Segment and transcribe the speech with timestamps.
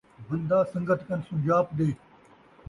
[0.27, 1.87] بن٘دا سن٘گت کن سُن٘ڄاپدے